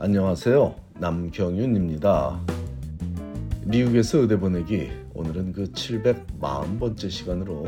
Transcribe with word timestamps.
안녕하세요. 0.00 0.76
남경윤입니다. 1.00 2.40
미국에서 3.64 4.18
의대 4.18 4.38
보내기 4.38 4.92
오늘은 5.12 5.52
그 5.52 5.64
740번째 5.72 7.10
시간으로 7.10 7.64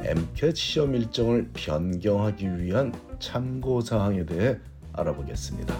MCAT 0.00 0.54
시험 0.54 0.94
일정을 0.94 1.48
변경하기 1.54 2.58
위한 2.62 2.92
참고 3.18 3.80
사항에 3.80 4.26
대해 4.26 4.58
알아보겠습니다. 4.92 5.74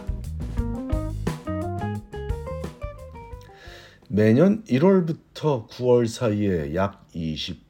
매년 4.09 4.65
1월부터 4.65 5.69
9월 5.69 6.09
사이에 6.09 6.75
약 6.75 7.07
20, 7.13 7.63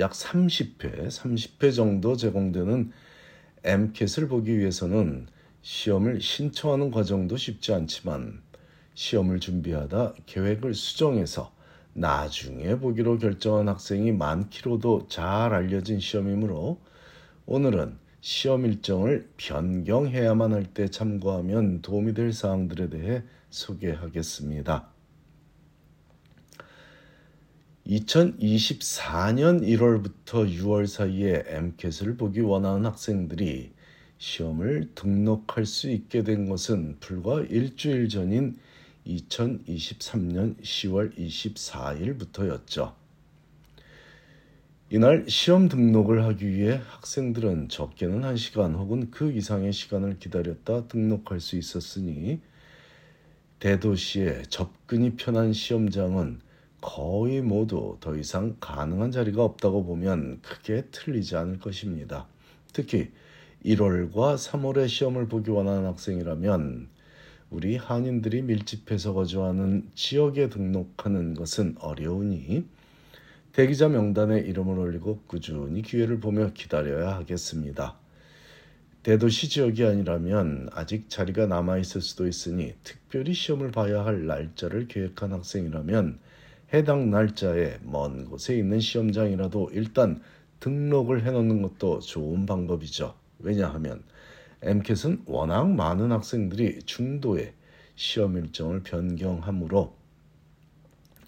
약 0.00 0.12
30회, 0.12 1.08
30회 1.08 1.74
정도 1.74 2.14
제공되는 2.14 2.92
MCAT을 3.64 4.28
보기 4.28 4.58
위해서는 4.58 5.28
시험을 5.64 6.20
신청하는 6.20 6.90
과정도 6.90 7.38
쉽지 7.38 7.72
않지만 7.72 8.42
시험을 8.92 9.40
준비하다 9.40 10.12
계획을 10.26 10.74
수정해서 10.74 11.54
나중에 11.94 12.78
보기로 12.78 13.16
결정한 13.16 13.68
학생이 13.68 14.12
많기로도 14.12 15.06
잘 15.08 15.54
알려진 15.54 16.00
시험이므로 16.00 16.82
오늘은 17.46 17.96
시험 18.20 18.66
일정을 18.66 19.30
변경해야만 19.38 20.52
할 20.52 20.66
때 20.74 20.88
참고하면 20.88 21.80
도움이 21.80 22.12
될 22.12 22.34
사항들에 22.34 22.90
대해 22.90 23.22
소개하겠습니다. 23.48 24.90
2024년 27.86 29.62
1월부터 29.62 30.46
6월 30.58 30.86
사이에 30.86 31.42
MCAT을 31.46 32.18
보기 32.18 32.40
원하는 32.40 32.84
학생들이 32.84 33.72
시험을 34.18 34.90
등록할 34.94 35.66
수 35.66 35.90
있게 35.90 36.22
된 36.22 36.48
것은 36.48 36.96
불과 37.00 37.40
일주일 37.40 38.08
전인 38.08 38.56
2023년 39.06 40.60
10월 40.60 41.16
24일부터였죠. 41.16 42.94
이날 44.90 45.24
시험 45.28 45.68
등록을 45.68 46.24
하기 46.24 46.46
위해 46.46 46.80
학생들은 46.88 47.68
적게는 47.68 48.20
1시간 48.20 48.74
혹은 48.76 49.10
그 49.10 49.32
이상의 49.32 49.72
시간을 49.72 50.18
기다렸다 50.18 50.88
등록할 50.88 51.40
수 51.40 51.56
있었으니 51.56 52.40
대도시에 53.58 54.42
접근이 54.42 55.16
편한 55.16 55.52
시험장은 55.52 56.40
거의 56.80 57.40
모두 57.40 57.96
더 58.00 58.14
이상 58.14 58.56
가능한 58.60 59.10
자리가 59.10 59.42
없다고 59.42 59.84
보면 59.84 60.42
크게 60.42 60.88
틀리지 60.90 61.34
않을 61.36 61.58
것입니다. 61.58 62.28
특히 62.74 63.10
1월과 63.64 64.36
3월에 64.36 64.88
시험을 64.88 65.26
보기 65.26 65.50
원하는 65.50 65.86
학생이라면 65.86 66.88
우리 67.48 67.76
한인들이 67.76 68.42
밀집해서 68.42 69.14
거주하는 69.14 69.88
지역에 69.94 70.50
등록하는 70.50 71.32
것은 71.32 71.76
어려우니 71.80 72.66
대기자 73.52 73.88
명단에 73.88 74.40
이름을 74.40 74.78
올리고 74.78 75.20
꾸준히 75.26 75.80
기회를 75.80 76.20
보며 76.20 76.50
기다려야 76.52 77.14
하겠습니다. 77.16 77.96
대도시 79.02 79.48
지역이 79.48 79.84
아니라면 79.84 80.68
아직 80.72 81.08
자리가 81.08 81.46
남아 81.46 81.78
있을 81.78 82.02
수도 82.02 82.26
있으니 82.26 82.74
특별히 82.82 83.32
시험을 83.32 83.70
봐야 83.70 84.04
할 84.04 84.26
날짜를 84.26 84.88
계획한 84.88 85.32
학생이라면 85.32 86.18
해당 86.74 87.10
날짜에 87.10 87.78
먼 87.82 88.26
곳에 88.26 88.58
있는 88.58 88.80
시험장이라도 88.80 89.70
일단 89.72 90.20
등록을 90.60 91.24
해놓는 91.24 91.62
것도 91.62 92.00
좋은 92.00 92.44
방법이죠. 92.44 93.23
왜냐하면 93.38 94.02
MCAT은 94.62 95.24
워낙 95.26 95.68
많은 95.70 96.12
학생들이 96.12 96.82
중도에 96.84 97.54
시험 97.96 98.36
일정을 98.36 98.82
변경하므로 98.82 99.94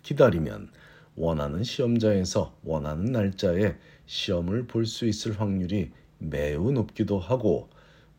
기다리면 0.03 0.71
원하는 1.17 1.63
시험장에서 1.65 2.59
원하는 2.63 3.07
날짜에 3.13 3.77
시험을 4.07 4.67
볼 4.67 4.87
수 4.87 5.07
있을 5.07 5.41
확률이 5.41 5.91
매우 6.19 6.73
높기도 6.73 7.19
하고 7.19 7.69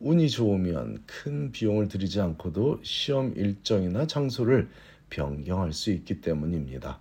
운이 0.00 0.30
좋으면 0.30 1.02
큰 1.06 1.50
비용을 1.50 1.88
들이지 1.88 2.20
않고도 2.20 2.80
시험 2.82 3.34
일정이나 3.36 4.06
장소를 4.06 4.68
변경할 5.10 5.72
수 5.72 5.90
있기 5.90 6.20
때문입니다. 6.20 7.00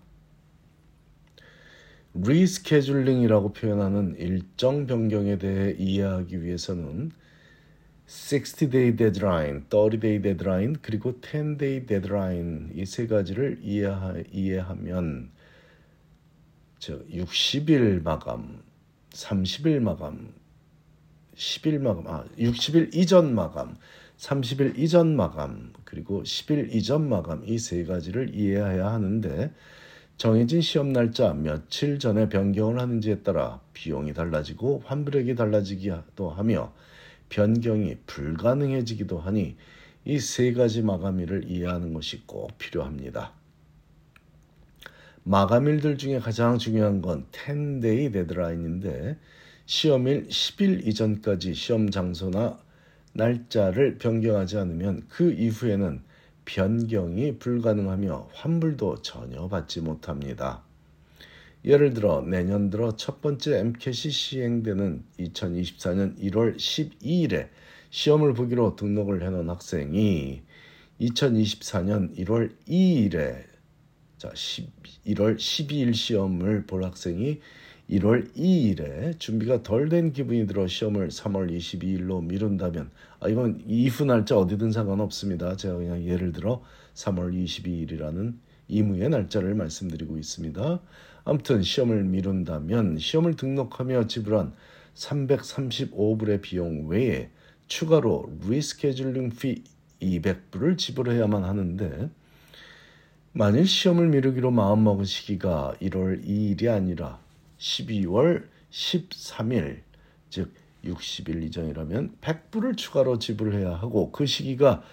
rescheduling이라고 2.21 3.53
표현하는 3.53 4.15
일정 4.17 4.87
변경에 4.87 5.37
대해 5.37 5.75
이해하기 5.77 6.43
위해서는 6.43 7.11
60day 8.07 8.97
deadline, 8.97 9.65
30day 9.69 10.23
deadline, 10.23 10.75
그리고 10.81 11.19
10day 11.19 11.85
deadline 11.87 12.69
이세 12.73 13.07
가지를 13.07 13.59
이해하, 13.61 14.15
이해하면 14.31 15.31
저 16.79 16.99
60일 17.05 18.03
마감, 18.03 18.61
30일 19.11 19.79
마감, 19.79 20.33
10일 21.35 21.79
마감, 21.79 22.07
아 22.07 22.23
60일 22.37 22.95
이전 22.95 23.35
마감, 23.35 23.75
30일 24.17 24.77
이전 24.77 25.15
마감, 25.15 25.73
그리고 25.83 26.23
10일 26.23 26.73
이전 26.73 27.09
마감 27.09 27.43
이 27.45 27.57
세 27.57 27.83
가지를 27.83 28.33
이해해야 28.33 28.87
하는데 28.87 29.53
정해진 30.17 30.61
시험 30.61 30.93
날짜 30.93 31.33
며칠 31.33 31.99
전에 31.99 32.27
변경을 32.27 32.79
하는지에 32.79 33.19
따라 33.21 33.61
비용이 33.73 34.13
달라지고 34.13 34.81
환불액이 34.85 35.35
달라지기도 35.35 36.31
하며 36.31 36.73
변경이 37.29 37.97
불가능해지기도 38.07 39.19
하니 39.19 39.55
이 40.05 40.19
세 40.19 40.53
가지 40.53 40.81
마감일을 40.81 41.49
이해하는 41.51 41.93
것이 41.93 42.23
꼭 42.25 42.57
필요합니다. 42.57 43.33
마감일들 45.23 45.97
중에 45.97 46.19
가장 46.19 46.57
중요한 46.57 47.01
건 47.01 47.25
10day 47.33 48.13
데드라인인데 48.13 49.17
시험일 49.65 50.29
10일 50.29 50.87
이전까지 50.87 51.53
시험 51.53 51.91
장소나 51.91 52.57
날짜를 53.13 53.97
변경하지 53.97 54.57
않으면 54.57 55.03
그 55.09 55.33
이후에는 55.33 56.01
변경이 56.47 57.37
불가능하며 57.39 58.29
환불도 58.33 59.01
전혀 59.01 59.47
받지 59.49 59.81
못합니다. 59.81 60.63
예를 61.65 61.93
들어 61.93 62.21
내년 62.21 62.69
들어 62.69 62.95
첫 62.95 63.21
번째 63.21 63.59
MCAT이 63.59 64.11
시행되는 64.11 65.03
2024년 65.19 66.17
1월 66.17 66.55
12일에 66.55 67.49
시험을 67.89 68.33
보기로 68.33 68.77
등록을 68.77 69.23
해놓은 69.23 69.49
학생이 69.49 70.41
2024년 71.01 72.17
1월 72.17 72.55
2일에 72.65 73.43
자 74.17 74.29
1월 74.29 75.35
12일 75.35 75.93
시험을 75.93 76.65
볼 76.65 76.85
학생이 76.85 77.41
1월 77.89 78.35
2일에 78.35 79.17
준비가 79.17 79.63
덜 79.63 79.87
된 79.87 80.11
기분이 80.11 80.45
들어 80.45 80.67
시험을 80.67 81.07
3월 81.07 81.49
22일로 81.55 82.21
미룬다면 82.21 82.91
아 83.21 83.29
이건 83.29 83.63
이후 83.65 84.03
날짜 84.03 84.37
어디든 84.37 84.73
상관없습니다. 84.73 85.55
제가 85.55 85.77
그냥 85.77 86.03
예를 86.03 86.33
들어 86.33 86.61
3월 86.95 87.33
22일이라는 87.33 88.33
임의의 88.67 89.09
날짜를 89.09 89.55
말씀드리고 89.55 90.17
있습니다. 90.17 90.81
아무튼 91.23 91.61
시험을 91.61 92.03
미룬다면 92.03 92.97
시험을 92.99 93.37
등록하며 93.37 94.07
지불한 94.07 94.51
335불의 94.95 96.41
비용 96.41 96.87
외에 96.87 97.29
추가로 97.67 98.29
rescheduling 98.49 99.29
fee 99.29 99.63
200불을 100.01 100.77
지불해야만 100.77 101.45
하는데 101.45 102.09
만일 103.31 103.65
시험을 103.65 104.09
미루기로 104.09 104.51
마음먹은 104.51 105.05
시기가 105.05 105.75
1월 105.81 106.25
2일이 106.25 106.67
아니라 106.69 107.19
12월 107.57 108.47
13일 108.71 109.81
즉 110.29 110.53
60일 110.83 111.43
이전이라면 111.43 112.17
100불을 112.21 112.77
추가로 112.77 113.19
지불해야 113.19 113.73
하고 113.73 114.11
그 114.11 114.25
시기가 114.25 114.83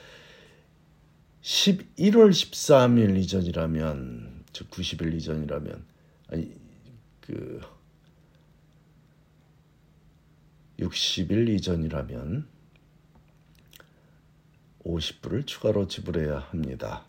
11월 1.43 2.31
13일 2.31 3.17
이전이라면 3.19 4.45
즉 4.53 4.71
90일 4.71 5.15
이전이라면 5.15 5.85
아니 6.29 6.53
그 7.21 7.61
60일 10.79 11.49
이전이라면 11.51 12.49
50불을 14.85 15.47
추가로 15.47 15.89
지불해야 15.89 16.39
합니다. 16.51 17.05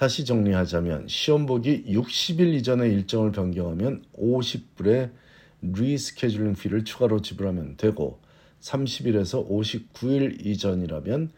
다시 0.00 0.24
정리하자면 0.24 1.08
시험 1.08 1.44
보기 1.44 1.84
60일 1.84 2.54
이전의 2.54 2.90
일정을 2.90 3.32
변경하면 3.32 4.02
50불의 4.14 5.10
rescheduling 5.60 6.54
fee를 6.54 6.86
추가로 6.86 7.20
지불하면 7.20 7.76
되고 7.76 8.18
30일에서 8.60 9.46
59일 9.46 10.46
이전이라면 10.46 11.32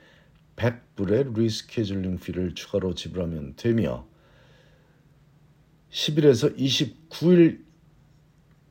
100불의 0.55 1.37
rescheduling 1.37 2.21
fee를 2.21 2.55
추가로 2.55 2.95
지불하면 2.95 3.55
되며 3.57 4.07
10일에서 5.91 6.57
29일 6.57 7.65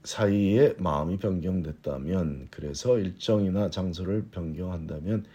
사이에 0.05 0.73
마음이 0.77 1.17
변경됐다면 1.17 2.47
그래서 2.49 2.97
일정이나 2.97 3.69
장소를 3.69 4.29
변경한다면 4.31 5.25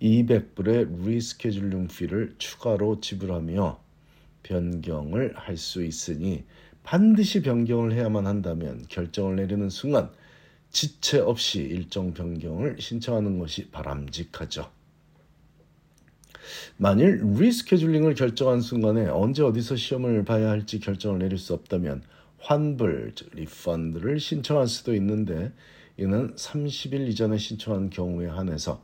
200불의 0.00 1.04
rescheduling 1.04 1.88
fee를 1.88 2.34
추가로 2.38 3.00
지불하며 3.00 3.80
변경을 4.42 5.34
할 5.36 5.56
수 5.56 5.84
있으니 5.84 6.44
반드시 6.82 7.42
변경을 7.42 7.92
해야만 7.92 8.26
한다면 8.26 8.84
결정을 8.88 9.36
내리는 9.36 9.68
순간 9.68 10.10
지체 10.70 11.18
없이 11.18 11.60
일정 11.60 12.14
변경을 12.14 12.76
신청하는 12.78 13.38
것이 13.38 13.70
바람직하죠. 13.70 14.70
만일 16.76 17.20
리스케줄링을 17.36 18.14
결정한 18.14 18.60
순간에 18.60 19.06
언제 19.06 19.42
어디서 19.42 19.76
시험을 19.76 20.24
봐야 20.24 20.48
할지 20.48 20.80
결정을 20.80 21.18
내릴 21.18 21.36
수 21.38 21.52
없다면 21.52 22.02
환불, 22.38 23.12
리펀드를 23.34 24.20
신청할 24.20 24.66
수도 24.66 24.94
있는데 24.94 25.52
이는 25.98 26.34
30일 26.36 27.08
이전에 27.08 27.36
신청한 27.36 27.90
경우에 27.90 28.28
한해서 28.28 28.82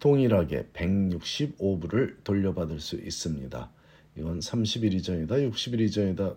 동일하게 0.00 0.70
165불을 0.72 2.24
돌려받을 2.24 2.80
수 2.80 2.96
있습니다. 2.96 3.70
이건 4.16 4.40
30일 4.40 4.94
이전이다, 4.94 5.36
60일 5.36 5.80
이전이다 5.80 6.34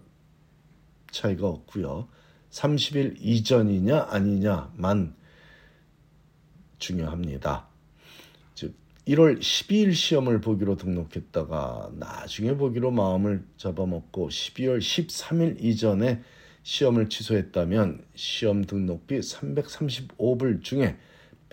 차이가 1.11 1.47
없고요. 1.47 2.07
30일 2.51 3.15
이전이냐 3.19 4.07
아니냐만 4.09 5.15
중요합니다. 6.77 7.67
즉 8.53 8.75
1월 9.07 9.39
12일 9.39 9.93
시험을 9.93 10.41
보기로 10.41 10.75
등록했다가 10.75 11.93
나중에 11.95 12.55
보기로 12.55 12.91
마음을 12.91 13.45
잡아먹고 13.57 14.29
12월 14.29 14.79
13일 14.79 15.63
이전에 15.63 16.21
시험을 16.63 17.09
취소했다면 17.09 18.05
시험 18.15 18.63
등록비 18.65 19.19
335불 19.19 20.63
중에 20.63 20.97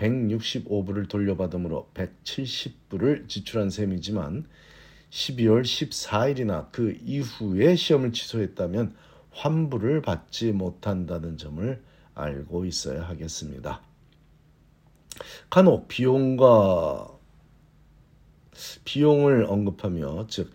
165불을 0.00 1.08
돌려받으므로 1.08 1.90
170불을 1.94 3.28
지출한 3.28 3.70
셈이지만 3.70 4.46
12월 5.10 5.62
14일이나 5.62 6.72
그 6.72 6.96
이후에 7.04 7.76
시험을 7.76 8.12
취소했다면 8.12 8.94
환불을 9.32 10.02
받지 10.02 10.52
못한다는 10.52 11.36
점을 11.36 11.82
알고 12.14 12.64
있어야 12.64 13.02
하겠습니다. 13.02 13.82
간혹 15.50 15.88
비용과 15.88 17.08
비용을 18.84 19.44
언급하며 19.48 20.26
즉 20.28 20.50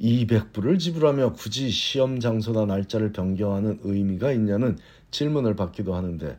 200불을 0.00 0.78
지불하며 0.78 1.32
굳이 1.32 1.70
시험 1.70 2.20
장소나 2.20 2.66
날짜를 2.66 3.12
변경하는 3.12 3.80
의미가 3.82 4.32
있냐는 4.32 4.78
질문을 5.10 5.56
받기도 5.56 5.94
하는데 5.94 6.38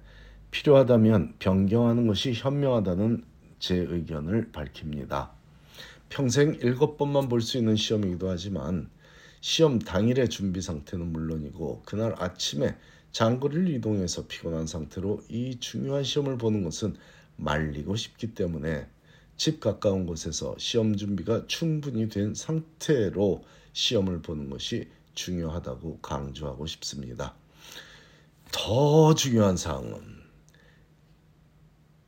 필요하다면 0.51 1.35
변경하는 1.39 2.07
것이 2.07 2.33
현명하다는 2.33 3.23
제 3.59 3.75
의견을 3.75 4.51
밝힙니다. 4.51 5.31
평생 6.09 6.57
7번만 6.59 7.29
볼 7.29 7.41
수 7.41 7.57
있는 7.57 7.75
시험이기도 7.75 8.29
하지만 8.29 8.89
시험 9.41 9.79
당일의 9.79 10.29
준비 10.29 10.61
상태는 10.61 11.11
물론이고 11.13 11.83
그날 11.85 12.15
아침에 12.17 12.75
장거리를 13.11 13.69
이동해서 13.69 14.27
피곤한 14.27 14.67
상태로 14.67 15.21
이 15.29 15.59
중요한 15.59 16.03
시험을 16.03 16.37
보는 16.37 16.63
것은 16.63 16.95
말리고 17.37 17.95
싶기 17.95 18.33
때문에 18.33 18.87
집 19.37 19.59
가까운 19.59 20.05
곳에서 20.05 20.55
시험 20.57 20.95
준비가 20.97 21.45
충분히 21.47 22.09
된 22.09 22.35
상태로 22.35 23.43
시험을 23.71 24.21
보는 24.21 24.49
것이 24.49 24.89
중요하다고 25.15 25.99
강조하고 26.01 26.65
싶습니다. 26.65 27.35
더 28.51 29.13
중요한 29.15 29.55
사항은 29.55 30.18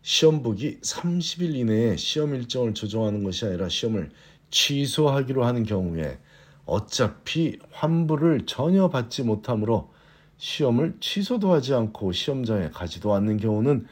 시험 0.02 0.42
보기 0.42 0.80
30일 0.82 1.56
이내에 1.56 1.96
시험 1.96 2.34
일정을 2.34 2.74
조정하는 2.74 3.24
것이 3.24 3.46
아니라 3.46 3.70
시험을 3.70 4.10
취소하기로 4.50 5.44
하는 5.46 5.64
경우에 5.64 6.20
어차피 6.66 7.60
환불을 7.72 8.46
전혀 8.46 8.90
받지 8.90 9.24
못하므로 9.24 9.92
시험을 10.38 10.98
취소도 11.00 11.54
하지 11.54 11.74
않고 11.74 12.12
시험장에 12.12 12.70
가지도 12.70 13.14
않는 13.14 13.38
경우는 13.38 13.86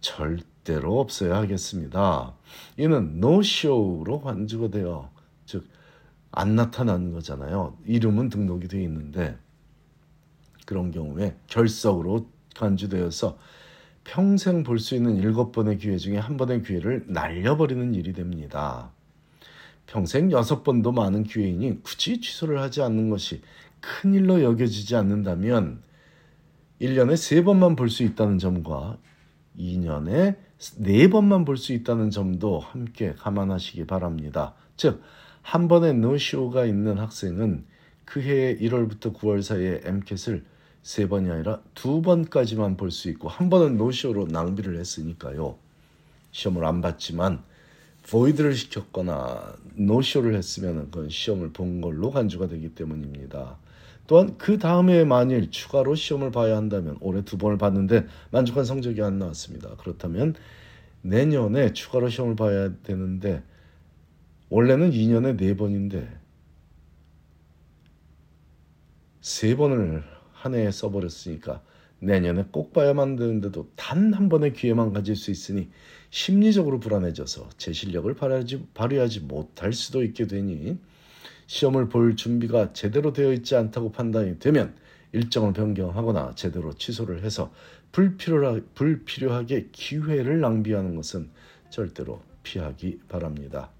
절대로 0.00 1.00
없어야 1.00 1.36
하겠습니다. 1.36 2.34
이는 2.76 3.20
노쇼로 3.20 4.20
간주가 4.20 4.68
되어 4.68 5.10
즉 5.46 5.76
안 6.36 6.54
나타나는 6.54 7.12
거잖아요. 7.12 7.78
이름은 7.86 8.28
등록이 8.28 8.68
되어 8.68 8.82
있는데 8.82 9.38
그런 10.66 10.90
경우에 10.90 11.34
결석으로 11.46 12.28
간주되어서 12.54 13.38
평생 14.06 14.62
볼 14.62 14.78
수 14.78 14.94
있는 14.94 15.16
일곱 15.16 15.52
번의 15.52 15.78
기회 15.78 15.96
중에 15.98 16.16
한 16.16 16.36
번의 16.36 16.62
기회를 16.62 17.04
날려버리는 17.08 17.94
일이 17.94 18.12
됩니다. 18.12 18.92
평생 19.86 20.30
여섯 20.30 20.62
번도 20.62 20.92
많은 20.92 21.24
기회이니 21.24 21.82
굳이 21.82 22.20
취소를 22.20 22.60
하지 22.60 22.82
않는 22.82 23.10
것이 23.10 23.42
큰일로 23.80 24.42
여겨지지 24.42 24.94
않는다면 24.96 25.82
1년에 26.80 27.16
세 27.16 27.42
번만 27.42 27.74
볼 27.74 27.88
수 27.90 28.02
있다는 28.04 28.38
점과 28.38 28.96
2년에 29.58 30.36
네 30.78 31.10
번만 31.10 31.44
볼 31.44 31.56
수 31.56 31.72
있다는 31.72 32.10
점도 32.10 32.60
함께 32.60 33.12
감안하시기 33.12 33.86
바랍니다. 33.86 34.54
즉, 34.76 35.02
한 35.42 35.68
번의 35.68 35.94
노쇼가 35.94 36.64
있는 36.64 36.98
학생은 36.98 37.64
그 38.04 38.20
해의 38.20 38.58
1월부터 38.58 39.14
9월 39.14 39.42
사이에 39.42 39.80
MCAT을 39.84 40.44
세 40.86 41.08
번이 41.08 41.28
아니라 41.28 41.60
두 41.74 42.00
번까지만 42.00 42.76
볼 42.76 42.92
수 42.92 43.10
있고 43.10 43.28
한 43.28 43.50
번은 43.50 43.76
노쇼로 43.76 44.28
낭비를 44.28 44.78
했으니까요. 44.78 45.58
시험을 46.30 46.64
안 46.64 46.80
봤지만 46.80 47.42
void를 48.08 48.54
시켰거나 48.54 49.56
노쇼를 49.74 50.36
했으면 50.36 50.88
그건 50.92 51.10
시험을 51.10 51.52
본 51.52 51.80
걸로 51.80 52.12
간주가 52.12 52.46
되기 52.46 52.68
때문입니다. 52.76 53.56
또한 54.06 54.38
그 54.38 54.58
다음에 54.58 55.02
만일 55.04 55.50
추가로 55.50 55.96
시험을 55.96 56.30
봐야 56.30 56.56
한다면 56.56 56.96
올해 57.00 57.22
두 57.24 57.36
번을 57.36 57.58
봤는데 57.58 58.06
만족한 58.30 58.64
성적이 58.64 59.02
안 59.02 59.18
나왔습니다. 59.18 59.74
그렇다면 59.78 60.36
내년에 61.02 61.72
추가로 61.72 62.10
시험을 62.10 62.36
봐야 62.36 62.70
되는데 62.84 63.42
원래는 64.50 64.92
2년에 64.92 65.36
네 65.36 65.56
번인데 65.56 66.16
세 69.20 69.56
번을 69.56 70.15
한 70.36 70.54
해에 70.54 70.70
써버렸으니까 70.70 71.62
내년에 71.98 72.44
꼭 72.50 72.72
봐야만 72.72 73.16
되는데도 73.16 73.70
단 73.74 74.12
한 74.12 74.28
번의 74.28 74.52
기회만 74.52 74.92
가질 74.92 75.16
수 75.16 75.30
있으니 75.30 75.70
심리적으로 76.10 76.78
불안해져서 76.78 77.50
제 77.56 77.72
실력을 77.72 78.12
발휘하지, 78.14 78.66
발휘하지 78.74 79.20
못할 79.20 79.72
수도 79.72 80.02
있게 80.02 80.26
되니 80.26 80.78
시험을 81.46 81.88
볼 81.88 82.16
준비가 82.16 82.72
제대로 82.72 83.12
되어 83.12 83.32
있지 83.32 83.56
않다고 83.56 83.92
판단이 83.92 84.38
되면 84.38 84.74
일정을 85.12 85.52
변경하거나 85.52 86.34
제대로 86.34 86.74
취소를 86.74 87.22
해서 87.22 87.52
불필요하, 87.92 88.60
불필요하게 88.74 89.68
기회를 89.72 90.40
낭비하는 90.40 90.96
것은 90.96 91.30
절대로 91.70 92.20
피하기 92.42 93.00
바랍니다. 93.08 93.70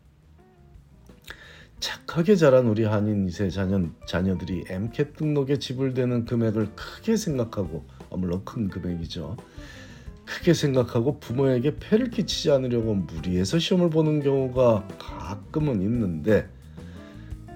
착하게 1.80 2.36
자란 2.36 2.66
우리 2.66 2.84
한인 2.84 3.26
2세 3.26 3.50
자녀, 3.50 3.80
자녀들이 4.06 4.64
MCAT 4.68 5.14
등록에 5.14 5.58
지불되는 5.58 6.24
금액을 6.24 6.74
크게 6.74 7.16
생각하고 7.16 7.84
물론 8.10 8.44
큰 8.44 8.68
금액이죠. 8.68 9.36
크게 10.24 10.54
생각하고 10.54 11.20
부모에게 11.20 11.76
폐를 11.76 12.10
끼치지 12.10 12.50
않으려고 12.50 12.94
무리해서 12.94 13.58
시험을 13.58 13.90
보는 13.90 14.22
경우가 14.22 14.88
가끔은 14.98 15.80
있는데 15.82 16.48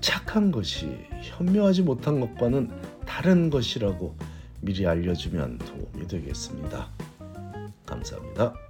착한 0.01 0.51
것이 0.51 0.97
현명하지 1.23 1.83
못한 1.83 2.21
것과는 2.21 2.71
다른 3.07 3.51
것이라고 3.51 4.17
미리 4.61 4.87
알려주면 4.87 5.59
도움이 5.59 6.07
되겠습니다. 6.07 6.89
감사합니다. 7.87 8.70